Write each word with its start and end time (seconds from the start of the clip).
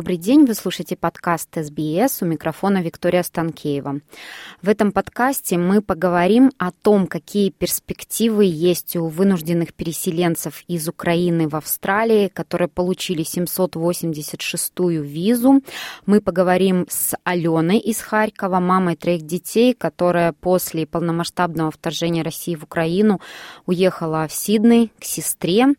Добрый 0.00 0.16
день, 0.16 0.46
вы 0.46 0.54
слушаете 0.54 0.96
подкаст 0.96 1.50
СБС, 1.54 2.22
у 2.22 2.24
микрофона 2.24 2.80
Виктория 2.80 3.22
Станкеева. 3.22 4.00
В 4.62 4.68
этом 4.70 4.92
подкасте 4.92 5.58
мы 5.58 5.82
поговорим 5.82 6.52
о 6.56 6.70
том, 6.70 7.06
какие 7.06 7.50
перспективы 7.50 8.46
есть 8.46 8.96
у 8.96 9.08
вынужденных 9.08 9.74
переселенцев 9.74 10.64
из 10.68 10.88
Украины 10.88 11.48
в 11.48 11.54
Австралии, 11.54 12.28
которые 12.28 12.68
получили 12.68 13.26
786-ю 13.26 15.02
визу. 15.02 15.60
Мы 16.06 16.22
поговорим 16.22 16.86
с 16.88 17.14
Аленой 17.24 17.76
из 17.76 18.00
Харькова, 18.00 18.58
мамой 18.58 18.96
троих 18.96 19.26
детей, 19.26 19.74
которая 19.74 20.32
после 20.32 20.86
полномасштабного 20.86 21.70
вторжения 21.70 22.22
России 22.22 22.54
в 22.54 22.62
Украину 22.62 23.20
уехала 23.66 24.26
в 24.26 24.32
Сидней 24.32 24.90
к 24.98 25.04
сестре 25.04 25.74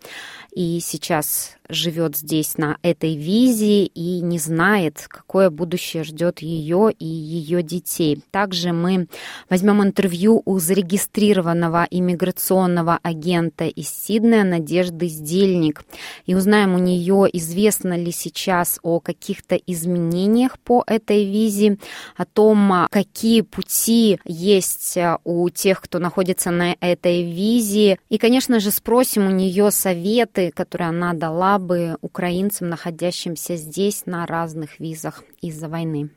и 0.51 0.79
сейчас 0.79 1.57
живет 1.73 2.17
здесь 2.17 2.57
на 2.57 2.77
этой 2.81 3.15
визе 3.15 3.85
и 3.85 4.21
не 4.21 4.39
знает, 4.39 5.05
какое 5.07 5.49
будущее 5.49 6.03
ждет 6.03 6.39
ее 6.39 6.91
и 6.97 7.05
ее 7.05 7.63
детей. 7.63 8.23
Также 8.31 8.71
мы 8.71 9.07
возьмем 9.49 9.83
интервью 9.83 10.41
у 10.45 10.59
зарегистрированного 10.59 11.87
иммиграционного 11.89 12.99
агента 13.01 13.65
из 13.65 13.89
Сиднея 13.89 14.43
Надежды 14.43 15.07
Сдельник 15.07 15.83
и 16.25 16.35
узнаем 16.35 16.75
у 16.75 16.79
нее, 16.79 17.27
известно 17.33 17.97
ли 17.97 18.11
сейчас 18.11 18.79
о 18.83 18.99
каких-то 18.99 19.55
изменениях 19.55 20.59
по 20.59 20.83
этой 20.87 21.25
визе, 21.25 21.77
о 22.15 22.25
том, 22.25 22.87
какие 22.91 23.41
пути 23.41 24.19
есть 24.25 24.97
у 25.23 25.49
тех, 25.49 25.81
кто 25.81 25.99
находится 25.99 26.51
на 26.51 26.75
этой 26.79 27.23
визе. 27.23 27.97
И, 28.09 28.17
конечно 28.17 28.59
же, 28.59 28.71
спросим 28.71 29.27
у 29.27 29.31
нее 29.31 29.71
советы, 29.71 30.51
которые 30.55 30.89
она 30.89 31.13
дала 31.13 31.57
бы 31.61 31.97
украинцам, 32.01 32.69
находящимся 32.69 33.55
здесь 33.55 34.03
на 34.05 34.25
разных 34.25 34.79
визах 34.79 35.23
из-за 35.41 35.67
войны. 35.67 36.09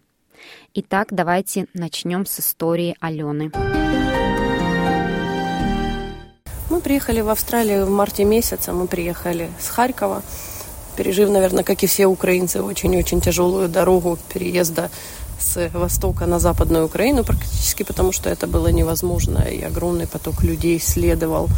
Итак, 0.75 1.09
давайте 1.11 1.67
начнем 1.75 2.27
с 2.27 2.41
истории 2.41 2.97
Алены. 3.01 3.53
Мы 6.71 6.81
приехали 6.81 7.21
в 7.21 7.29
Австралию 7.29 7.87
в 7.87 7.91
марте 7.91 8.25
месяце. 8.25 8.73
Мы 8.73 8.87
приехали 8.87 9.51
с 9.61 9.69
Харькова, 9.69 10.23
пережив, 10.97 11.31
наверное, 11.31 11.63
как 11.63 11.83
и 11.83 11.87
все 11.87 12.07
украинцы, 12.07 12.63
очень-очень 12.63 13.21
тяжелую 13.21 13.69
дорогу 13.69 14.19
переезда 14.33 14.91
с 15.39 15.69
востока 15.75 16.27
на 16.27 16.39
западную 16.39 16.87
Украину 16.87 17.23
практически, 17.25 17.83
потому 17.83 18.13
что 18.13 18.31
это 18.31 18.47
было 18.47 18.69
невозможно, 18.69 19.39
и 19.41 19.61
огромный 19.63 20.07
поток 20.07 20.43
людей 20.43 20.81
следовал 20.81 21.49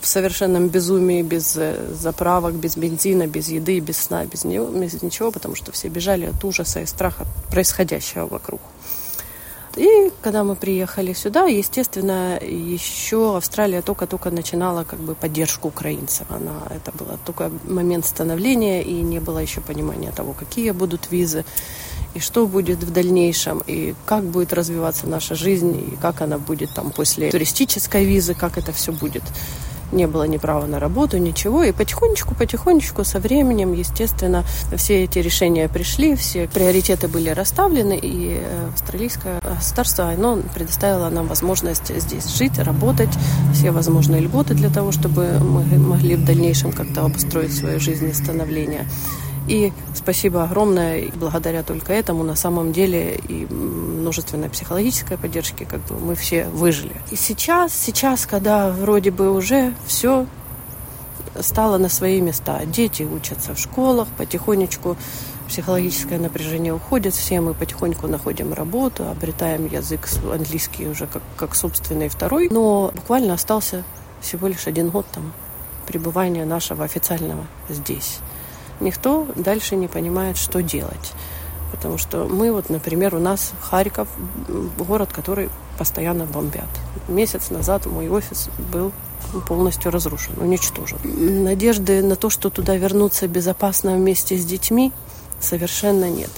в 0.00 0.06
совершенном 0.06 0.68
безумии, 0.68 1.22
без 1.22 1.56
э, 1.56 1.94
заправок, 1.94 2.54
без 2.54 2.76
бензина, 2.76 3.26
без 3.26 3.48
еды, 3.48 3.80
без 3.80 3.98
сна, 3.98 4.24
без, 4.24 4.44
ничего, 4.44 5.30
потому 5.30 5.54
что 5.54 5.72
все 5.72 5.88
бежали 5.88 6.26
от 6.26 6.44
ужаса 6.44 6.80
и 6.80 6.86
страха 6.86 7.26
происходящего 7.50 8.26
вокруг. 8.26 8.60
И 9.76 10.10
когда 10.22 10.42
мы 10.42 10.56
приехали 10.56 11.12
сюда, 11.12 11.44
естественно, 11.44 12.38
еще 12.42 13.36
Австралия 13.36 13.80
только-только 13.80 14.30
начинала 14.30 14.82
как 14.82 14.98
бы 14.98 15.14
поддержку 15.14 15.68
украинцев. 15.68 16.26
Она, 16.30 16.62
это 16.70 16.90
был 16.98 17.06
только 17.24 17.52
момент 17.64 18.04
становления, 18.04 18.82
и 18.82 18.92
не 19.02 19.20
было 19.20 19.38
еще 19.38 19.60
понимания 19.60 20.10
того, 20.10 20.32
какие 20.32 20.72
будут 20.72 21.12
визы, 21.12 21.44
и 22.14 22.20
что 22.20 22.46
будет 22.46 22.82
в 22.82 22.90
дальнейшем, 22.90 23.62
и 23.66 23.94
как 24.04 24.24
будет 24.24 24.52
развиваться 24.52 25.06
наша 25.06 25.36
жизнь, 25.36 25.92
и 25.92 25.96
как 25.96 26.22
она 26.22 26.38
будет 26.38 26.74
там 26.74 26.90
после 26.90 27.30
туристической 27.30 28.04
визы, 28.04 28.34
как 28.34 28.58
это 28.58 28.72
все 28.72 28.92
будет 28.92 29.22
не 29.92 30.06
было 30.06 30.24
ни 30.24 30.36
права 30.36 30.66
на 30.66 30.78
работу, 30.78 31.18
ничего. 31.18 31.64
И 31.64 31.72
потихонечку, 31.72 32.34
потихонечку, 32.34 33.04
со 33.04 33.18
временем, 33.18 33.72
естественно, 33.72 34.44
все 34.76 35.04
эти 35.04 35.18
решения 35.18 35.68
пришли, 35.68 36.16
все 36.16 36.48
приоритеты 36.48 37.08
были 37.08 37.30
расставлены, 37.30 37.98
и 38.00 38.40
э, 38.40 38.68
австралийское 38.72 39.40
государство, 39.40 40.08
оно 40.08 40.38
предоставило 40.54 41.08
нам 41.08 41.26
возможность 41.26 41.94
здесь 42.00 42.26
жить, 42.36 42.58
работать, 42.58 43.10
все 43.52 43.70
возможные 43.70 44.20
льготы 44.20 44.54
для 44.54 44.70
того, 44.70 44.92
чтобы 44.92 45.38
мы 45.40 45.64
могли 45.78 46.16
в 46.16 46.24
дальнейшем 46.24 46.72
как-то 46.72 47.04
обустроить 47.04 47.54
свою 47.54 47.80
жизнь 47.80 48.08
и 48.08 48.12
становление. 48.12 48.86
И 49.48 49.72
спасибо 49.94 50.44
огромное, 50.44 50.98
и 50.98 51.10
благодаря 51.10 51.62
только 51.62 51.94
этому 51.94 52.22
на 52.22 52.36
самом 52.36 52.70
деле 52.70 53.16
и 53.16 53.46
множественной 53.46 54.50
психологической 54.50 55.16
поддержки 55.16 55.64
как 55.64 55.80
бы 55.86 55.98
мы 55.98 56.14
все 56.16 56.44
выжили. 56.48 56.94
И 57.10 57.16
сейчас, 57.16 57.72
сейчас, 57.72 58.26
когда 58.26 58.70
вроде 58.70 59.10
бы 59.10 59.32
уже 59.32 59.72
все 59.86 60.26
стало 61.40 61.78
на 61.78 61.88
свои 61.88 62.20
места, 62.20 62.60
дети 62.66 63.04
учатся 63.04 63.54
в 63.54 63.58
школах, 63.58 64.08
потихонечку 64.18 64.98
психологическое 65.48 66.18
напряжение 66.18 66.74
уходит, 66.74 67.14
все 67.14 67.40
мы 67.40 67.54
потихоньку 67.54 68.06
находим 68.06 68.52
работу, 68.52 69.08
обретаем 69.08 69.66
язык 69.66 70.06
английский 70.30 70.86
уже 70.86 71.06
как, 71.06 71.22
как 71.36 71.54
собственный 71.54 72.10
второй, 72.10 72.48
но 72.50 72.92
буквально 72.94 73.32
остался 73.32 73.82
всего 74.20 74.46
лишь 74.46 74.66
один 74.66 74.90
год 74.90 75.06
там 75.10 75.32
пребывания 75.86 76.44
нашего 76.44 76.84
официального 76.84 77.46
здесь 77.70 78.18
никто 78.80 79.26
дальше 79.34 79.76
не 79.76 79.88
понимает, 79.88 80.36
что 80.36 80.62
делать. 80.62 81.12
Потому 81.70 81.98
что 81.98 82.26
мы, 82.26 82.50
вот, 82.52 82.70
например, 82.70 83.14
у 83.14 83.18
нас 83.18 83.52
Харьков, 83.60 84.08
город, 84.78 85.10
который 85.12 85.50
постоянно 85.78 86.24
бомбят. 86.24 86.68
Месяц 87.08 87.50
назад 87.50 87.86
мой 87.86 88.08
офис 88.08 88.48
был 88.72 88.92
полностью 89.46 89.90
разрушен, 89.90 90.34
уничтожен. 90.38 90.98
Надежды 91.44 92.02
на 92.02 92.16
то, 92.16 92.30
что 92.30 92.50
туда 92.50 92.76
вернуться 92.76 93.28
безопасно 93.28 93.94
вместе 93.94 94.36
с 94.36 94.44
детьми, 94.44 94.92
совершенно 95.40 96.08
нет. 96.08 96.30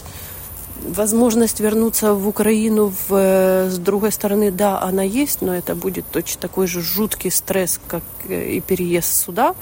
Возможность 0.83 1.61
вернуться 1.61 2.15
в 2.15 2.27
Украину 2.27 2.93
в, 3.09 3.69
с 3.71 3.79
другой 3.79 4.13
стороны, 4.13 4.51
да, 4.51 4.81
она 4.81 5.03
есть, 5.03 5.43
но 5.43 5.55
это 5.55 5.75
будет 5.75 6.07
точно 6.11 6.41
такой 6.41 6.67
же 6.67 6.81
жуткий 6.81 7.31
стресс, 7.31 7.79
как 7.87 8.03
и 8.29 8.61
переезд 8.61 9.13
сюда. 9.13 9.55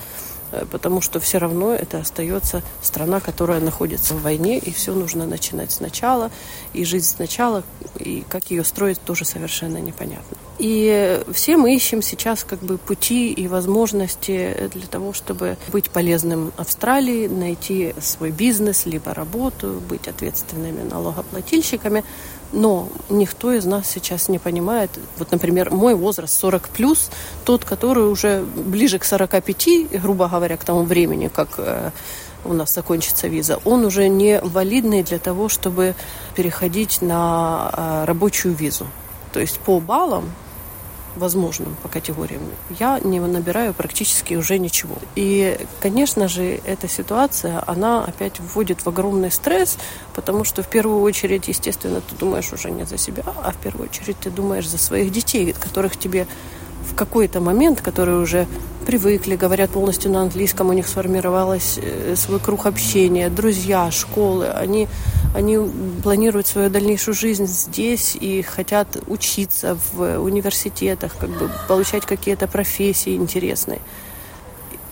Э, 0.52 0.64
потому 0.70 1.00
что 1.00 1.20
все 1.20 1.38
равно 1.38 1.74
это 1.74 1.98
остается 1.98 2.62
страна, 2.82 3.20
которая 3.20 3.60
находится 3.60 4.14
в 4.14 4.22
войне, 4.22 4.58
и 4.58 4.72
все 4.72 4.94
нужно 4.94 5.26
начинать 5.26 5.72
сначала, 5.72 6.30
и 6.72 6.84
жить 6.84 7.04
сначала, 7.04 7.62
и 7.98 8.24
как 8.28 8.50
ее 8.50 8.64
строить 8.64 9.00
тоже 9.00 9.24
совершенно 9.24 9.78
непонятно. 9.78 10.36
И 10.58 11.22
все 11.32 11.56
мы 11.56 11.74
ищем 11.74 12.02
сейчас 12.02 12.42
как 12.42 12.58
бы 12.60 12.78
пути 12.78 13.32
и 13.32 13.46
возможности 13.46 14.68
для 14.74 14.86
того, 14.88 15.12
чтобы 15.12 15.56
быть 15.68 15.90
полезным 15.90 16.52
Австралии, 16.56 17.28
найти 17.28 17.94
свой 18.00 18.32
бизнес, 18.32 18.84
либо 18.84 19.14
работу, 19.14 19.80
быть 19.88 20.08
ответственными 20.08 20.82
налогоплательщиками. 20.82 22.04
Но 22.52 22.88
никто 23.10 23.52
из 23.52 23.66
нас 23.66 23.86
сейчас 23.88 24.28
не 24.28 24.38
понимает, 24.38 24.90
вот, 25.18 25.30
например, 25.30 25.70
мой 25.70 25.94
возраст 25.94 26.34
40 26.40 26.68
плюс, 26.70 27.10
тот, 27.44 27.64
который 27.64 28.04
уже 28.10 28.42
ближе 28.42 28.98
к 28.98 29.04
45, 29.04 30.00
грубо 30.00 30.28
говоря, 30.28 30.56
к 30.56 30.64
тому 30.64 30.82
времени, 30.82 31.28
как 31.28 31.48
э, 31.58 31.90
у 32.44 32.54
нас 32.54 32.72
закончится 32.74 33.28
виза, 33.28 33.58
он 33.64 33.84
уже 33.84 34.08
не 34.08 34.40
валидный 34.40 35.02
для 35.02 35.18
того, 35.18 35.48
чтобы 35.48 35.94
переходить 36.34 37.02
на 37.02 37.70
э, 37.72 38.04
рабочую 38.06 38.54
визу. 38.54 38.86
То 39.32 39.40
есть 39.40 39.58
по 39.58 39.78
баллам 39.78 40.30
возможным 41.18 41.76
по 41.82 41.88
категориям, 41.88 42.42
я 42.78 43.00
не 43.00 43.20
набираю 43.20 43.74
практически 43.74 44.34
уже 44.34 44.58
ничего. 44.58 44.96
И, 45.16 45.58
конечно 45.80 46.28
же, 46.28 46.60
эта 46.64 46.88
ситуация, 46.88 47.62
она 47.66 48.04
опять 48.04 48.40
вводит 48.40 48.84
в 48.84 48.88
огромный 48.88 49.30
стресс, 49.30 49.78
потому 50.14 50.44
что 50.44 50.62
в 50.62 50.68
первую 50.68 51.02
очередь, 51.02 51.48
естественно, 51.48 52.00
ты 52.00 52.16
думаешь 52.16 52.52
уже 52.52 52.70
не 52.70 52.84
за 52.84 52.98
себя, 52.98 53.24
а 53.42 53.52
в 53.52 53.56
первую 53.56 53.88
очередь 53.88 54.16
ты 54.18 54.30
думаешь 54.30 54.68
за 54.68 54.78
своих 54.78 55.12
детей, 55.12 55.52
которых 55.52 55.96
тебе 55.96 56.26
в 56.90 56.94
какой-то 56.94 57.40
момент, 57.40 57.80
которые 57.80 58.18
уже 58.18 58.46
привыкли, 58.86 59.36
говорят 59.36 59.70
полностью 59.70 60.10
на 60.10 60.22
английском, 60.22 60.70
у 60.70 60.72
них 60.72 60.88
сформировалась 60.88 61.78
э, 61.80 62.14
свой 62.16 62.40
круг 62.40 62.64
общения, 62.64 63.28
друзья, 63.28 63.90
школы, 63.90 64.46
они, 64.48 64.88
они 65.34 65.58
планируют 66.02 66.46
свою 66.46 66.70
дальнейшую 66.70 67.14
жизнь 67.14 67.46
здесь 67.46 68.16
и 68.16 68.42
хотят 68.42 68.96
учиться 69.06 69.78
в 69.92 70.18
университетах, 70.18 71.16
как 71.18 71.30
бы 71.30 71.50
получать 71.68 72.06
какие-то 72.06 72.46
профессии 72.46 73.14
интересные. 73.14 73.80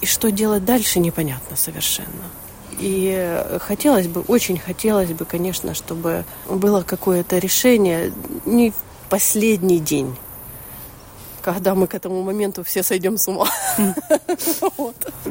И 0.01 0.07
что 0.07 0.31
делать 0.31 0.65
дальше, 0.65 1.01
непонятно 1.01 1.57
совершенно. 1.57 2.09
И 2.79 3.43
хотелось 3.61 4.07
бы, 4.07 4.21
очень 4.21 4.59
хотелось 4.59 5.11
бы, 5.11 5.25
конечно, 5.25 5.75
чтобы 5.75 6.25
было 6.49 6.83
какое-то 6.83 7.39
решение 7.39 8.13
не 8.45 8.71
в 8.71 8.75
последний 9.09 9.79
день 9.79 10.15
когда 11.47 11.77
мы 11.77 11.87
к 11.87 11.95
этому 11.95 12.25
моменту 12.25 12.65
все 12.65 12.83
сойдем 12.83 13.17
с 13.17 13.29
ума. 13.29 13.47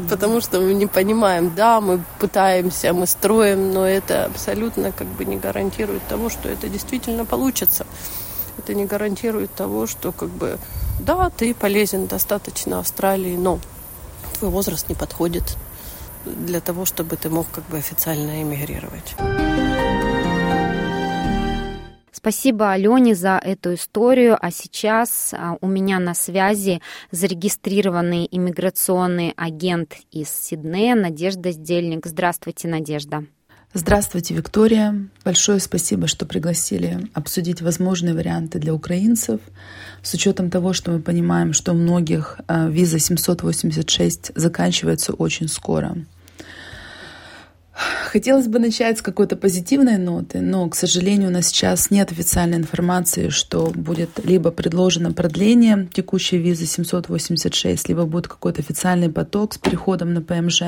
Потому 0.10 0.40
что 0.40 0.62
мы 0.62 0.74
не 0.74 0.88
понимаем, 0.88 1.54
да, 1.54 1.82
мы 1.82 2.02
пытаемся, 2.20 2.94
мы 2.94 3.06
строим, 3.06 3.74
но 3.74 3.86
это 3.86 4.24
абсолютно 4.24 4.94
как 4.94 5.08
бы 5.08 5.26
не 5.26 5.36
гарантирует 5.36 6.08
того, 6.08 6.30
что 6.30 6.48
это 6.48 6.70
действительно 6.70 7.26
получится. 7.26 7.86
Это 8.58 8.74
не 8.74 8.86
гарантирует 8.86 9.54
того, 9.56 9.88
что 9.88 10.14
как 10.14 10.30
бы, 10.30 10.58
да, 11.02 11.30
ты 11.30 11.54
полезен 11.54 12.08
достаточно 12.08 12.80
Австралии, 12.80 13.36
но 13.36 13.60
твой 14.40 14.52
возраст 14.52 14.88
не 14.88 14.96
подходит 14.96 15.58
для 16.26 16.62
того, 16.62 16.86
чтобы 16.86 17.18
ты 17.18 17.30
мог 17.30 17.46
как 17.52 17.66
бы 17.66 17.78
официально 17.78 18.42
эмигрировать. 18.42 19.16
Спасибо 22.18 22.72
Алене 22.72 23.14
за 23.14 23.38
эту 23.44 23.74
историю. 23.74 24.38
А 24.40 24.50
сейчас 24.50 25.34
а, 25.34 25.58
у 25.60 25.68
меня 25.68 26.00
на 26.00 26.14
связи 26.14 26.82
зарегистрированный 27.12 28.26
иммиграционный 28.32 29.34
агент 29.36 29.98
из 30.12 30.30
Сиднея 30.30 30.96
Надежда 30.96 31.52
Сдельник. 31.52 32.06
Здравствуйте, 32.06 32.70
Надежда. 32.70 33.26
Здравствуйте, 33.74 34.34
Виктория. 34.34 35.10
Большое 35.26 35.60
спасибо, 35.60 36.08
что 36.08 36.26
пригласили 36.26 37.10
обсудить 37.14 37.62
возможные 37.62 38.14
варианты 38.14 38.60
для 38.60 38.74
украинцев. 38.74 39.42
С 40.02 40.14
учетом 40.14 40.50
того, 40.50 40.72
что 40.72 40.92
мы 40.92 41.02
понимаем, 41.02 41.52
что 41.52 41.74
у 41.74 41.76
многих 41.76 42.40
а, 42.48 42.70
виза 42.70 42.98
786 42.98 44.32
заканчивается 44.36 45.12
очень 45.12 45.50
скоро. 45.50 45.98
Хотелось 47.76 48.48
бы 48.48 48.60
начать 48.60 49.00
с 49.00 49.02
какой-то 49.02 49.36
позитивной 49.36 49.98
ноты, 49.98 50.40
но, 50.40 50.68
к 50.70 50.76
сожалению, 50.76 51.30
у 51.30 51.34
нас 51.34 51.48
сейчас 51.48 51.92
нет 51.92 52.12
официальной 52.12 52.58
информации, 52.58 53.28
что 53.28 53.72
будет 53.76 54.24
либо 54.24 54.52
предложено 54.52 55.12
продление 55.12 55.90
текущей 55.94 56.38
визы 56.38 56.66
786, 56.66 57.90
либо 57.90 58.06
будет 58.06 58.30
какой-то 58.30 58.62
официальный 58.62 59.10
поток 59.10 59.56
с 59.56 59.58
переходом 59.58 60.14
на 60.14 60.22
ПМЖ. 60.22 60.62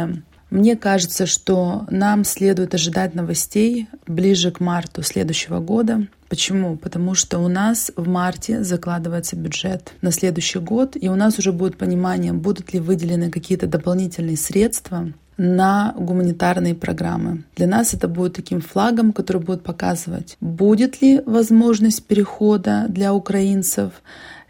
Мне 0.50 0.76
кажется, 0.76 1.26
что 1.26 1.86
нам 1.90 2.26
следует 2.26 2.74
ожидать 2.74 3.16
новостей 3.16 3.88
ближе 4.06 4.52
к 4.52 4.60
марту 4.60 5.02
следующего 5.02 5.60
года. 5.60 6.08
Почему? 6.28 6.76
Потому 6.76 7.16
что 7.16 7.40
у 7.40 7.48
нас 7.48 7.92
в 7.96 8.08
марте 8.08 8.64
закладывается 8.64 9.38
бюджет 9.38 9.94
на 10.02 10.12
следующий 10.12 10.60
год, 10.60 10.98
и 11.00 11.08
у 11.08 11.16
нас 11.16 11.40
уже 11.40 11.54
будет 11.54 11.78
понимание, 11.78 12.34
будут 12.34 12.74
ли 12.74 12.80
выделены 12.82 13.32
какие-то 13.32 13.68
дополнительные 13.68 14.36
средства 14.36 15.14
на 15.38 15.94
гуманитарные 15.98 16.74
программы. 16.76 17.44
Для 17.56 17.68
нас 17.68 17.94
это 17.94 18.08
будет 18.08 18.34
таким 18.34 18.60
флагом, 18.62 19.14
который 19.14 19.42
будет 19.42 19.64
показывать, 19.64 20.36
будет 20.42 21.02
ли 21.02 21.22
возможность 21.26 22.06
перехода 22.06 22.86
для 22.90 23.14
украинцев, 23.14 23.94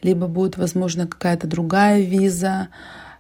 либо 0.02 0.28
будет, 0.28 0.58
возможно, 0.58 1.08
какая-то 1.08 1.48
другая 1.48 2.02
виза, 2.02 2.70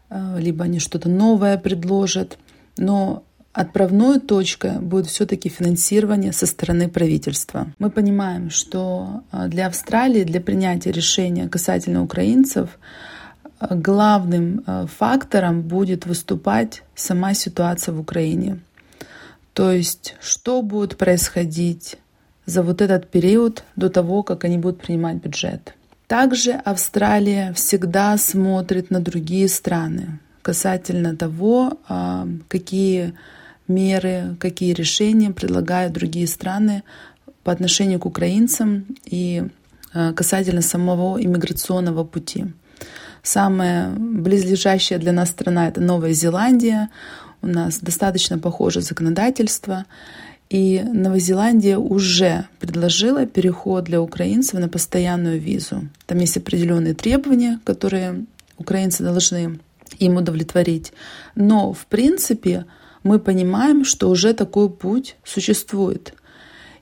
э, 0.09 0.37
либо 0.39 0.65
они 0.65 0.79
что-то 0.79 1.09
новое 1.09 1.57
предложат. 1.57 2.37
Но 2.77 3.23
отправной 3.51 4.19
точкой 4.19 4.79
будет 4.79 5.07
все-таки 5.07 5.49
финансирование 5.49 6.31
со 6.31 6.45
стороны 6.45 6.87
правительства. 6.87 7.67
Мы 7.79 7.89
понимаем, 7.89 8.49
что 8.49 9.23
э, 9.31 9.47
для 9.47 9.67
Австралии, 9.67 10.23
для 10.23 10.39
принятия 10.39 10.91
решения 10.91 11.49
касательно 11.49 12.03
украинцев, 12.03 12.69
главным 13.59 14.63
э, 14.65 14.85
фактором 14.87 15.61
будет 15.61 16.05
выступать 16.05 16.83
сама 16.95 17.33
ситуация 17.33 17.93
в 17.93 17.99
Украине. 17.99 18.59
То 19.53 19.71
есть, 19.71 20.15
что 20.19 20.61
будет 20.61 20.97
происходить 20.97 21.97
за 22.45 22.61
вот 22.63 22.81
этот 22.81 23.09
период 23.09 23.63
до 23.75 23.89
того, 23.89 24.23
как 24.23 24.45
они 24.45 24.57
будут 24.57 24.81
принимать 24.81 25.17
бюджет. 25.17 25.73
Также 26.07 26.51
Австралия 26.51 27.53
всегда 27.53 28.17
смотрит 28.17 28.91
на 28.91 28.99
другие 28.99 29.47
страны 29.49 30.19
касательно 30.47 31.13
того, 31.13 31.77
а, 31.89 32.25
какие 32.47 33.13
меры, 33.67 34.37
какие 34.39 34.71
решения 34.71 35.31
предлагают 35.31 35.91
другие 35.91 36.25
страны 36.25 36.83
по 37.43 37.51
отношению 37.51 37.99
к 37.99 38.05
украинцам 38.05 38.85
и 39.03 39.43
э, 39.93 40.13
касательно 40.13 40.61
самого 40.61 41.21
иммиграционного 41.21 42.05
пути. 42.05 42.45
Самая 43.27 43.89
близлежащая 43.89 44.99
для 44.99 45.11
нас 45.11 45.31
страна— 45.31 45.67
это 45.69 45.81
Новая 45.81 46.13
Зеландия. 46.13 46.89
У 47.41 47.47
нас 47.47 47.79
достаточно 47.79 48.39
похоже 48.39 48.79
законодательство. 48.79 49.85
И 50.49 50.81
Новая 50.93 51.19
Зеландия 51.19 51.77
уже 51.77 52.45
предложила 52.61 53.25
переход 53.25 53.83
для 53.83 54.01
украинцев 54.01 54.61
на 54.61 54.69
постоянную 54.69 55.41
визу. 55.41 55.89
Там 56.05 56.19
есть 56.19 56.37
определенные 56.37 56.93
требования, 56.93 57.59
которые 57.65 58.23
украинцы 58.57 59.03
должны 59.03 59.59
им 59.99 60.15
удовлетворить. 60.15 60.93
Но, 61.35 61.73
в 61.73 61.85
принципе, 61.87 62.65
мы 63.03 63.19
понимаем, 63.19 63.83
что 63.83 64.09
уже 64.09 64.31
такой 64.33 64.69
путь 64.69 65.17
существует. 65.25 66.13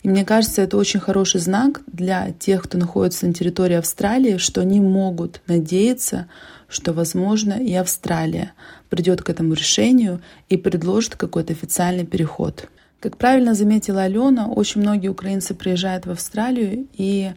И 0.05 0.07
мне 0.07 0.23
кажется, 0.23 0.61
это 0.61 0.77
очень 0.77 0.99
хороший 0.99 1.41
знак 1.41 1.81
для 1.87 2.31
тех, 2.37 2.61
кто 2.61 2.77
находится 2.77 3.25
на 3.25 3.33
территории 3.33 3.77
Австралии, 3.77 4.37
что 4.37 4.61
они 4.61 4.79
могут 4.79 5.41
надеяться, 5.47 6.27
что, 6.67 6.93
возможно, 6.93 7.53
и 7.53 7.73
Австралия 7.73 8.51
придет 8.89 9.23
к 9.23 9.31
этому 9.31 9.55
решению 9.55 10.21
и 10.47 10.57
предложит 10.57 11.15
какой-то 11.15 11.53
официальный 11.53 12.05
переход. 12.05 12.69
Как 12.99 13.17
правильно 13.17 13.55
заметила 13.55 14.03
Алена, 14.03 14.47
очень 14.47 14.81
многие 14.81 15.07
украинцы 15.07 15.55
приезжают 15.55 16.05
в 16.05 16.11
Австралию, 16.11 16.85
и 16.93 17.31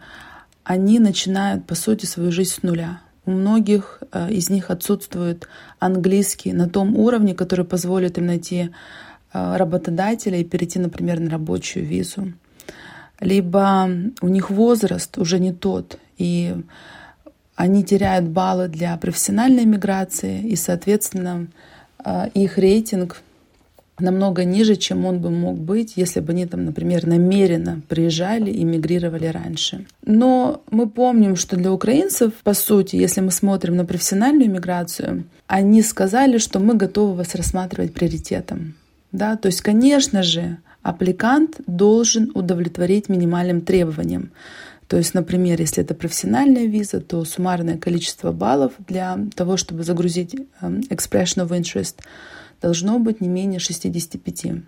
они 0.63 0.99
начинают, 0.99 1.65
по 1.67 1.75
сути, 1.75 2.05
свою 2.05 2.31
жизнь 2.31 2.53
с 2.53 2.63
нуля. 2.63 3.01
У 3.25 3.31
многих 3.31 4.03
э, 4.13 4.31
из 4.31 4.51
них 4.51 4.71
отсутствует 4.71 5.49
английский 5.79 6.53
на 6.53 6.69
том 6.69 6.99
уровне, 6.99 7.35
который 7.35 7.65
позволит 7.65 8.19
им 8.19 8.27
найти 8.27 8.69
э, 9.33 9.57
работодателя 9.57 10.37
и 10.37 10.45
перейти, 10.45 10.79
например, 10.79 11.19
на 11.19 11.31
рабочую 11.31 11.87
визу 11.87 12.35
либо 13.21 13.91
у 14.21 14.29
них 14.29 14.51
возраст 14.51 15.19
уже 15.19 15.39
не 15.39 15.53
тот, 15.53 15.99
и 16.17 16.55
они 17.57 17.83
теряют 17.85 18.29
баллы 18.29 18.69
для 18.69 18.97
профессиональной 18.97 19.65
миграции, 19.65 20.41
и, 20.43 20.57
соответственно, 20.57 21.49
э, 22.05 22.29
их 22.35 22.59
рейтинг 22.59 23.23
намного 24.01 24.45
ниже, 24.45 24.77
чем 24.77 25.07
он 25.07 25.19
бы 25.19 25.31
мог 25.31 25.59
быть, 25.59 25.95
если 25.97 26.21
бы 26.21 26.33
они 26.33 26.47
там, 26.47 26.65
например, 26.65 27.07
намеренно 27.07 27.81
приезжали 27.89 28.51
и 28.51 28.65
мигрировали 28.65 29.27
раньше. 29.27 29.87
Но 30.05 30.63
мы 30.71 30.89
помним, 30.89 31.37
что 31.37 31.57
для 31.57 31.73
украинцев, 31.73 32.33
по 32.45 32.55
сути, 32.55 32.97
если 32.97 33.21
мы 33.21 33.31
смотрим 33.31 33.77
на 33.77 33.85
профессиональную 33.85 34.51
миграцию, 34.51 35.25
они 35.47 35.83
сказали, 35.83 36.39
что 36.39 36.61
мы 36.61 36.75
готовы 36.75 37.15
вас 37.15 37.35
рассматривать 37.35 37.93
приоритетом. 37.93 38.75
Да? 39.11 39.37
То 39.37 39.47
есть, 39.47 39.63
конечно 39.63 40.23
же, 40.23 40.59
аппликант 40.83 41.61
должен 41.67 42.31
удовлетворить 42.35 43.09
минимальным 43.09 43.61
требованиям. 43.61 44.31
То 44.87 44.97
есть, 44.97 45.13
например, 45.13 45.61
если 45.61 45.83
это 45.83 45.95
профессиональная 45.95 46.67
виза, 46.67 47.01
то 47.01 47.25
суммарное 47.25 47.77
количество 47.77 48.33
баллов 48.33 48.73
для 48.87 49.19
того, 49.35 49.57
чтобы 49.59 49.85
загрузить 49.85 50.35
эм, 50.63 50.81
expression 50.89 51.47
of 51.47 51.51
interest, 51.51 51.97
должно 52.63 52.99
быть 52.99 53.21
не 53.21 53.29
менее 53.29 53.61
65. 53.61 54.63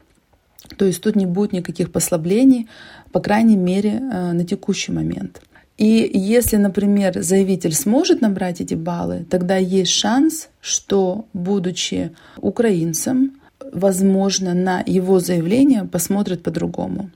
То 0.76 0.84
есть 0.84 1.02
тут 1.02 1.16
не 1.16 1.26
будет 1.26 1.52
никаких 1.52 1.90
послаблений, 1.90 2.68
по 3.12 3.20
крайней 3.20 3.56
мере, 3.56 3.90
э, 3.90 4.32
на 4.32 4.44
текущий 4.44 4.92
момент. 4.92 5.40
И 5.78 6.10
если, 6.12 6.56
например, 6.56 7.22
заявитель 7.22 7.72
сможет 7.72 8.20
набрать 8.20 8.60
эти 8.60 8.74
баллы, 8.74 9.24
тогда 9.30 9.56
есть 9.56 9.92
шанс, 9.92 10.50
что, 10.60 11.24
будучи 11.32 12.10
украинцем, 12.36 13.39
возможно, 13.72 14.54
на 14.54 14.82
его 14.86 15.20
заявление 15.20 15.84
посмотрят 15.84 16.42
по-другому. 16.42 17.10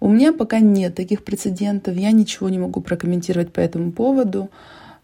У 0.00 0.08
меня 0.08 0.32
пока 0.32 0.60
нет 0.60 0.94
таких 0.94 1.24
прецедентов, 1.24 1.96
я 1.96 2.10
ничего 2.10 2.48
не 2.48 2.58
могу 2.58 2.80
прокомментировать 2.80 3.52
по 3.52 3.60
этому 3.60 3.92
поводу, 3.92 4.50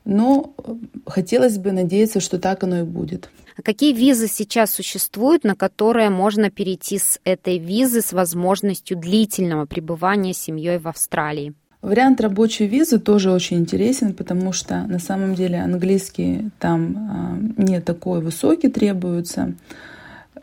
но 0.05 0.55
э, 0.59 0.75
хотелось 1.07 1.59
бы 1.59 1.73
надеяться, 1.73 2.21
что 2.21 2.39
так 2.39 2.65
оно 2.65 2.81
и 2.81 2.83
будет. 2.83 3.31
А 3.59 3.63
какие 3.63 3.93
визы 3.93 4.29
сейчас 4.29 4.71
существуют, 4.71 5.45
на 5.45 5.55
которые 5.55 6.11
можно 6.11 6.51
перейти 6.51 6.99
с 6.99 7.21
этой 7.25 7.59
визы 7.59 8.01
с 8.01 8.13
возможностью 8.13 8.97
длительного 8.97 9.67
пребывания 9.67 10.33
семьей 10.33 10.79
в 10.79 10.89
Австралии? 10.89 11.55
Вариант 11.83 12.21
рабочей 12.21 12.67
визы 12.67 12.99
тоже 12.99 13.31
очень 13.31 13.59
интересен, 13.59 14.15
потому 14.15 14.53
что 14.53 14.87
на 14.87 14.99
самом 14.99 15.35
деле 15.35 15.59
английский 15.61 16.51
там 16.59 17.53
э, 17.59 17.63
не 17.63 17.81
такой 17.81 18.21
высокий 18.21 18.69
требуется 18.69 19.55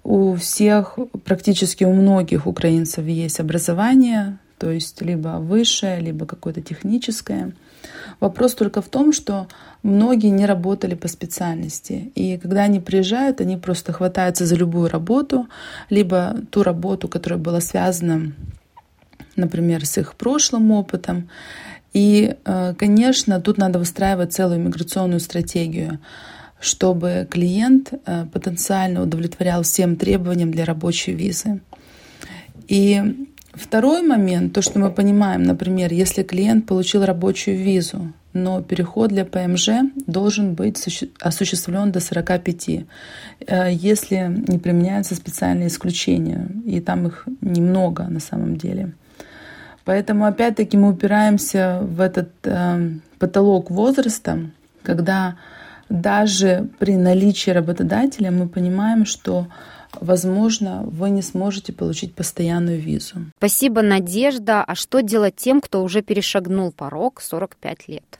у 0.03 0.35
всех, 0.35 0.97
практически 1.23 1.83
у 1.83 1.93
многих 1.93 2.45
украинцев 2.45 3.05
есть 3.05 3.39
образование, 3.39 4.37
то 4.57 4.69
есть 4.69 5.01
либо 5.01 5.39
высшее, 5.39 5.99
либо 5.99 6.25
какое-то 6.25 6.61
техническое. 6.61 7.53
Вопрос 8.19 8.53
только 8.53 8.81
в 8.81 8.87
том, 8.87 9.11
что 9.11 9.47
многие 9.81 10.29
не 10.29 10.45
работали 10.45 10.95
по 10.95 11.07
специальности. 11.07 12.11
И 12.15 12.37
когда 12.37 12.63
они 12.63 12.79
приезжают, 12.79 13.41
они 13.41 13.57
просто 13.57 13.91
хватаются 13.91 14.45
за 14.45 14.55
любую 14.55 14.89
работу, 14.89 15.47
либо 15.89 16.35
ту 16.49 16.63
работу, 16.63 17.07
которая 17.07 17.39
была 17.39 17.59
связана, 17.61 18.31
например, 19.35 19.85
с 19.85 19.97
их 19.97 20.15
прошлым 20.15 20.71
опытом. 20.71 21.29
И, 21.93 22.35
э, 22.45 22.73
конечно, 22.77 23.41
тут 23.41 23.57
надо 23.57 23.79
выстраивать 23.79 24.33
целую 24.33 24.59
миграционную 24.59 25.19
стратегию, 25.19 25.99
чтобы 26.63 27.27
клиент 27.29 27.93
э, 28.05 28.25
потенциально 28.31 29.01
удовлетворял 29.03 29.63
всем 29.63 29.97
требованиям 29.97 30.51
для 30.51 30.63
рабочей 30.63 31.11
визы. 31.11 31.59
И 32.69 33.27
второй 33.53 34.01
момент, 34.01 34.53
то, 34.53 34.61
что 34.61 34.79
мы 34.79 34.89
понимаем, 34.89 35.43
например, 35.43 35.91
если 35.91 36.23
клиент 36.23 36.65
получил 36.65 37.03
рабочую 37.03 37.57
визу, 37.57 38.13
но 38.31 38.61
переход 38.61 39.09
для 39.09 39.25
ПМЖ 39.25 39.69
должен 40.07 40.53
быть 40.53 41.03
осуществлен 41.19 41.91
до 41.91 41.99
45, 41.99 42.69
э, 42.69 43.73
если 43.73 44.43
не 44.47 44.57
применяются 44.57 45.15
специальные 45.15 45.67
исключения, 45.67 46.47
и 46.65 46.79
там 46.79 47.07
их 47.07 47.27
немного 47.41 48.05
на 48.05 48.21
самом 48.21 48.55
деле. 48.55 48.93
Поэтому 49.83 50.25
опять-таки 50.25 50.77
мы 50.77 50.91
упираемся 50.91 51.81
в 51.81 51.99
этот 51.99 52.31
э, 52.43 52.89
потолок 53.19 53.69
возраста, 53.69 54.49
когда 54.81 55.35
даже 55.89 56.69
при 56.79 56.95
наличии 56.95 57.51
работодателя 57.51 58.31
мы 58.31 58.47
понимаем, 58.47 59.05
что 59.05 59.47
возможно, 59.99 60.83
вы 60.83 61.09
не 61.09 61.21
сможете 61.21 61.73
получить 61.73 62.15
постоянную 62.15 62.79
визу. 62.79 63.15
Спасибо, 63.37 63.81
Надежда. 63.81 64.63
А 64.63 64.75
что 64.75 65.01
делать 65.01 65.35
тем, 65.35 65.61
кто 65.61 65.83
уже 65.83 66.01
перешагнул 66.01 66.71
порог 66.71 67.21
45 67.21 67.87
лет? 67.87 68.19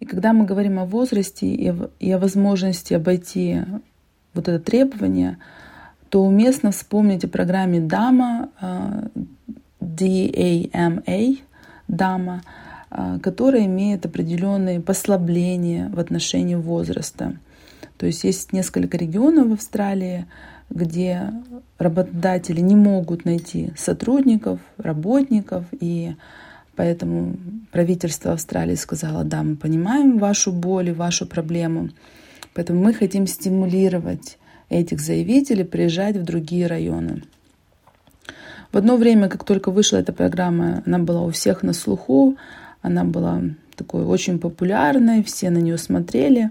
И 0.00 0.06
когда 0.06 0.32
мы 0.32 0.44
говорим 0.44 0.78
о 0.78 0.84
возрасте 0.84 1.46
и 1.46 2.12
о 2.12 2.18
возможности 2.18 2.94
обойти 2.94 3.62
вот 4.34 4.48
это 4.48 4.58
требование, 4.58 5.38
то 6.10 6.22
уместно 6.22 6.72
вспомнить 6.72 7.24
о 7.24 7.28
программе 7.28 7.78
DAMA, 7.78 8.48
э, 8.60 9.08
DAMA, 9.80 11.38
DAMA, 11.88 12.40
которая 13.22 13.66
имеет 13.66 14.06
определенные 14.06 14.80
послабления 14.80 15.88
в 15.88 15.98
отношении 15.98 16.54
возраста. 16.54 17.36
То 17.96 18.06
есть 18.06 18.24
есть 18.24 18.52
несколько 18.52 18.96
регионов 18.96 19.48
в 19.48 19.52
Австралии, 19.54 20.26
где 20.70 21.32
работодатели 21.78 22.60
не 22.60 22.74
могут 22.74 23.24
найти 23.24 23.72
сотрудников, 23.76 24.60
работников, 24.78 25.64
и 25.72 26.14
поэтому 26.76 27.36
правительство 27.70 28.32
Австралии 28.32 28.74
сказало, 28.74 29.24
да, 29.24 29.42
мы 29.42 29.56
понимаем 29.56 30.18
вашу 30.18 30.52
боль 30.52 30.88
и 30.88 30.92
вашу 30.92 31.26
проблему, 31.26 31.90
поэтому 32.54 32.82
мы 32.82 32.94
хотим 32.94 33.26
стимулировать 33.26 34.38
этих 34.68 35.00
заявителей 35.00 35.64
приезжать 35.64 36.16
в 36.16 36.24
другие 36.24 36.66
районы. 36.66 37.22
В 38.72 38.76
одно 38.76 38.96
время, 38.96 39.28
как 39.28 39.44
только 39.44 39.70
вышла 39.70 39.98
эта 39.98 40.12
программа, 40.12 40.82
она 40.84 40.98
была 40.98 41.22
у 41.22 41.30
всех 41.30 41.62
на 41.62 41.72
слуху, 41.72 42.36
она 42.84 43.02
была 43.04 43.40
такой 43.76 44.04
очень 44.04 44.38
популярной, 44.38 45.24
все 45.24 45.48
на 45.48 45.56
нее 45.56 45.78
смотрели. 45.78 46.50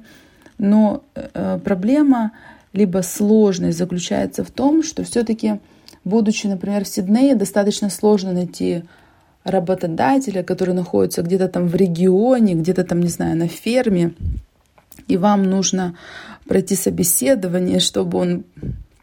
Но 0.58 1.04
э, 1.14 1.60
проблема 1.64 2.32
либо 2.74 3.04
сложность 3.04 3.78
заключается 3.78 4.44
в 4.44 4.50
том, 4.50 4.82
что 4.82 5.04
все-таки, 5.04 5.60
будучи, 6.04 6.48
например, 6.48 6.86
в 6.86 6.88
Сиднее, 6.88 7.36
достаточно 7.36 7.92
сложно 7.92 8.34
найти 8.34 8.84
работодателя, 9.44 10.42
который 10.42 10.74
находится 10.74 11.22
где-то 11.22 11.50
там 11.50 11.68
в 11.68 11.76
регионе, 11.76 12.56
где-то 12.56 12.84
там, 12.84 13.02
не 13.02 13.10
знаю, 13.10 13.38
на 13.38 13.48
ферме, 13.48 14.14
и 15.08 15.18
вам 15.18 15.44
нужно 15.44 15.96
пройти 16.48 16.76
собеседование, 16.76 17.80
чтобы 17.80 18.18
он 18.18 18.44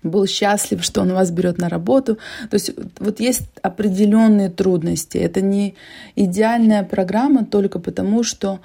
был 0.02 0.26
счастлив, 0.26 0.82
что 0.82 1.02
он 1.02 1.12
вас 1.12 1.30
берет 1.30 1.58
на 1.58 1.68
работу. 1.68 2.18
То 2.48 2.54
есть 2.54 2.72
вот 2.98 3.20
есть 3.20 3.42
определенные 3.62 4.50
трудности. 4.50 5.18
Это 5.18 5.40
не 5.40 5.74
идеальная 6.16 6.82
программа 6.82 7.44
только 7.44 7.78
потому, 7.78 8.22
что 8.22 8.60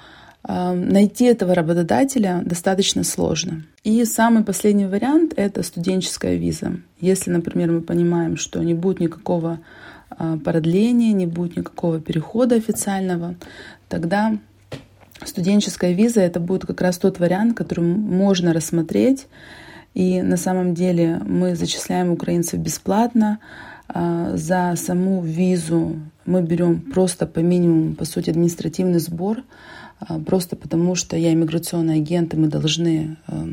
э, 0.46 0.72
найти 0.72 1.26
этого 1.26 1.54
работодателя 1.54 2.42
достаточно 2.44 3.04
сложно. 3.04 3.64
И 3.84 4.04
самый 4.04 4.44
последний 4.44 4.86
вариант— 4.86 5.34
это 5.36 5.62
студенческая 5.62 6.36
виза. 6.36 6.78
Если, 7.00 7.30
например, 7.30 7.70
мы 7.70 7.80
понимаем, 7.82 8.36
что 8.36 8.62
не 8.62 8.74
будет 8.74 9.00
никакого 9.00 9.60
э, 10.18 10.38
продления, 10.42 11.12
не 11.12 11.26
будет 11.26 11.56
никакого 11.56 12.00
перехода 12.00 12.56
официального, 12.56 13.34
тогда 13.88 14.38
студенческая 15.24 15.92
виза— 15.92 16.20
это 16.22 16.40
будет 16.40 16.66
как 16.66 16.80
раз 16.80 16.98
тот 16.98 17.18
вариант, 17.18 17.56
который 17.56 17.84
можно 17.84 18.52
рассмотреть 18.52 19.26
и 19.96 20.20
на 20.20 20.36
самом 20.36 20.74
деле 20.74 21.22
мы 21.24 21.56
зачисляем 21.56 22.12
украинцев 22.12 22.60
бесплатно. 22.60 23.38
А, 23.88 24.36
за 24.36 24.74
саму 24.76 25.22
визу 25.22 25.96
мы 26.26 26.42
берем 26.42 26.82
просто 26.82 27.26
по 27.26 27.38
минимуму, 27.38 27.94
по 27.94 28.04
сути, 28.04 28.28
административный 28.28 28.98
сбор, 28.98 29.38
а, 29.98 30.18
просто 30.18 30.54
потому 30.54 30.96
что 30.96 31.16
я 31.16 31.32
иммиграционный 31.32 31.94
агент, 31.94 32.34
и 32.34 32.36
мы 32.36 32.48
должны 32.48 33.16
а, 33.26 33.46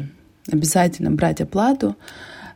обязательно 0.52 1.12
брать 1.12 1.40
оплату. 1.40 1.96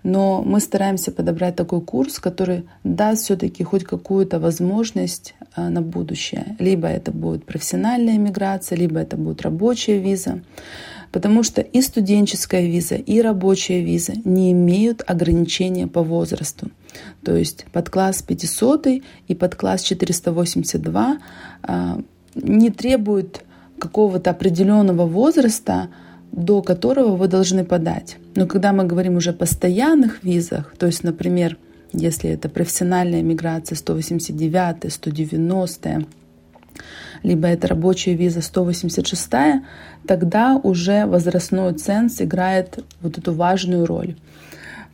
Но 0.04 0.44
мы 0.44 0.60
стараемся 0.60 1.14
подобрать 1.14 1.56
такой 1.56 1.80
курс, 1.80 2.20
который 2.20 2.66
даст 2.84 3.24
все-таки 3.24 3.64
хоть 3.64 3.86
какую-то 3.86 4.40
возможность 4.40 5.34
на 5.56 5.82
будущее. 5.82 6.58
Либо 6.60 6.88
это 6.88 7.12
будет 7.12 7.46
профессиональная 7.46 8.18
иммиграция, 8.18 8.78
либо 8.78 9.00
это 9.00 9.16
будет 9.16 9.42
рабочая 9.42 10.00
виза 10.00 10.42
потому 11.12 11.44
что 11.44 11.62
и 11.62 11.82
студенческая 11.82 12.66
виза, 12.66 12.96
и 12.96 13.22
рабочая 13.22 13.82
виза 13.82 14.14
не 14.24 14.52
имеют 14.52 15.04
ограничения 15.06 15.88
по 15.88 16.04
возрасту. 16.04 16.70
То 17.24 17.36
есть 17.36 17.66
под 17.72 17.90
класс 17.90 18.22
500 18.22 18.88
и 19.28 19.36
под 19.36 19.56
класс 19.56 19.84
482 19.84 21.18
а, 21.64 22.02
не 22.36 22.70
требуют 22.70 23.44
какого-то 23.80 24.32
определенного 24.32 25.06
возраста, 25.06 25.90
до 26.32 26.62
которого 26.62 27.16
вы 27.16 27.28
должны 27.28 27.64
подать. 27.64 28.18
Но 28.36 28.48
когда 28.48 28.74
мы 28.74 28.84
говорим 28.84 29.16
уже 29.16 29.32
о 29.32 29.34
постоянных 29.34 30.24
визах, 30.24 30.74
то 30.78 30.86
есть, 30.86 31.04
например, 31.04 31.58
если 31.94 32.30
это 32.30 32.50
профессиональная 32.50 33.22
миграция 33.22 33.76
189, 33.76 34.92
190, 34.92 36.06
либо 37.24 37.48
это 37.48 37.68
рабочая 37.68 38.14
виза 38.14 38.42
186, 38.42 39.30
тогда 40.06 40.56
уже 40.56 41.06
возрастной 41.06 41.74
ценз 41.74 42.22
играет 42.22 42.84
вот 43.02 43.18
эту 43.18 43.34
важную 43.34 43.86
роль. 43.86 44.16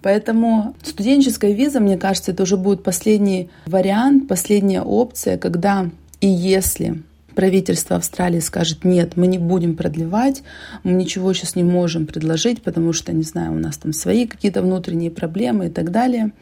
Поэтому 0.01 0.75
студенческая 0.83 1.53
виза, 1.53 1.79
мне 1.79 1.97
кажется, 1.97 2.31
это 2.31 2.43
уже 2.43 2.57
будет 2.57 2.83
последний 2.83 3.49
вариант, 3.65 4.27
последняя 4.27 4.81
опция, 4.81 5.37
когда 5.37 5.89
и 6.19 6.27
если 6.27 7.01
правительство 7.35 7.95
Австралии 7.95 8.39
скажет, 8.39 8.83
нет, 8.83 9.15
мы 9.15 9.27
не 9.27 9.39
будем 9.39 9.75
продлевать, 9.75 10.43
мы 10.83 10.91
ничего 10.91 11.33
сейчас 11.33 11.55
не 11.55 11.63
можем 11.63 12.05
предложить, 12.05 12.61
потому 12.61 12.93
что, 12.93 13.13
не 13.13 13.23
знаю, 13.23 13.53
у 13.53 13.59
нас 13.59 13.77
там 13.77 13.93
свои 13.93 14.27
какие-то 14.27 14.61
внутренние 14.61 15.09
проблемы 15.09 15.67
и 15.67 15.69
так 15.69 15.91
далее– 15.91 16.31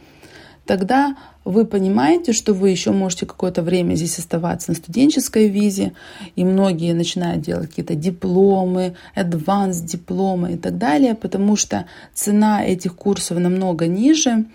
тогда 0.72 1.18
вы 1.44 1.66
понимаете, 1.66 2.32
что 2.32 2.54
вы 2.54 2.70
еще 2.70 2.92
можете 2.92 3.26
какое-то 3.26 3.62
время 3.62 3.96
здесь 3.96 4.20
оставаться 4.20 4.72
на 4.72 4.78
студенческой 4.78 5.50
визе, 5.50 5.92
и 6.38 6.46
многие 6.46 6.94
начинают 6.94 7.42
делать 7.42 7.68
какие-то 7.68 7.96
дипломы, 7.96 8.96
advanced 9.14 9.86
дипломы 9.86 10.54
и 10.54 10.58
так 10.58 10.78
далее, 10.78 11.14
потому 11.14 11.58
что 11.58 11.88
цена 12.14 12.64
этих 12.64 12.96
курсов 12.96 13.38
намного 13.40 13.88
ниже, 13.88 14.46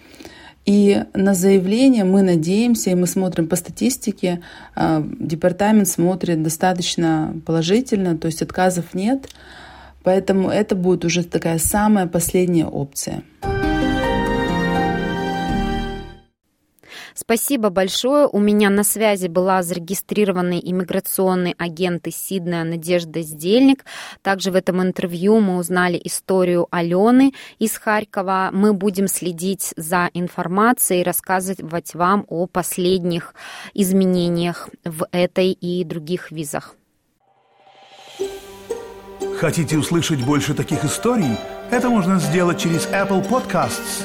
и 0.65 1.05
на 1.13 1.35
заявление 1.35 2.05
мы 2.05 2.23
надеемся, 2.23 2.89
и 2.89 2.95
мы 2.95 3.07
смотрим 3.07 3.47
по 3.47 3.57
статистике, 3.57 4.41
а, 4.75 5.05
департамент 5.21 5.89
смотрит 5.89 6.43
достаточно 6.43 7.35
положительно, 7.45 8.17
то 8.17 8.25
есть 8.25 8.41
отказов 8.41 8.95
нет, 8.95 9.29
поэтому 10.03 10.49
это 10.49 10.77
будет 10.77 11.05
уже 11.05 11.25
такая 11.25 11.59
самая 11.59 12.07
последняя 12.07 12.65
опция. 12.67 13.23
Спасибо 17.19 17.71
большое. 17.71 18.29
У 18.29 18.39
меня 18.39 18.69
на 18.69 18.85
связи 18.85 19.27
была 19.27 19.63
зарегистрированный 19.63 20.61
иммиграционный 20.63 21.55
агент 21.57 22.07
из 22.07 22.17
Сиднея 22.17 22.63
Надежда 22.63 23.23
Сдельник. 23.23 23.87
Также 24.21 24.51
в 24.51 24.55
этом 24.55 24.83
интервью 24.83 25.41
мы 25.41 25.57
узнали 25.57 25.99
историю 26.05 26.69
Алены 26.71 27.33
из 27.59 27.79
Харькова. 27.79 28.51
Мы 28.53 28.75
будем 28.75 29.09
следить 29.09 29.73
за 29.77 30.11
информацией 30.13 31.01
и 31.01 31.05
рассказывать 31.05 31.95
вам 31.95 32.27
о 32.29 32.47
последних 32.47 33.35
изменениях 33.73 34.69
в 34.85 35.09
этой 35.11 35.53
и 35.53 35.85
других 35.85 36.31
визах. 36.31 36.77
Хотите 39.39 39.79
услышать 39.79 40.23
больше 40.23 40.53
таких 40.53 40.85
историй? 40.85 41.39
Это 41.71 41.89
можно 41.89 42.19
сделать 42.19 42.61
через 42.61 42.87
Apple 42.89 43.27
Podcasts, 43.27 44.05